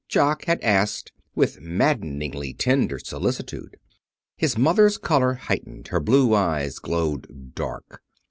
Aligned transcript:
Jock 0.07 0.45
had 0.45 0.59
asked 0.63 1.11
with 1.35 1.61
maddeningly 1.61 2.55
tender 2.55 2.97
solicitude. 2.97 3.77
His 4.35 4.57
mother's 4.57 4.97
color 4.97 5.35
heightened. 5.35 5.89
Her 5.89 5.99
blue 5.99 6.33
eyes 6.33 6.79
glowed 6.79 7.53
dark. 7.53 8.01